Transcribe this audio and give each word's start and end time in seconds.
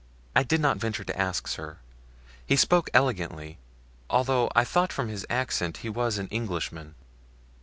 "I 0.35 0.41
did 0.41 0.59
not 0.61 0.79
venture 0.79 1.03
to 1.03 1.15
ask, 1.15 1.45
sir; 1.47 1.77
he 2.43 2.55
spoke 2.55 2.89
elegantly, 2.91 3.59
although 4.09 4.49
I 4.55 4.63
thought 4.63 4.91
from 4.91 5.09
his 5.09 5.27
accent 5.29 5.77
he 5.85 5.89
was 5.89 6.17
an 6.17 6.27
Englishman." 6.29 6.95